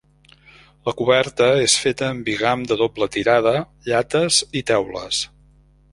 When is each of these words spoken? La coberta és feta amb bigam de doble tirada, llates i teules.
La 0.89 0.93
coberta 1.01 1.49
és 1.65 1.75
feta 1.83 2.09
amb 2.13 2.25
bigam 2.29 2.63
de 2.71 2.77
doble 2.81 3.09
tirada, 3.17 3.53
llates 3.91 4.41
i 4.63 4.65
teules. 4.73 5.25